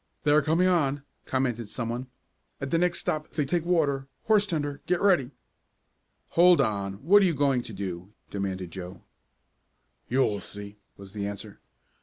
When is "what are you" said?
7.05-7.35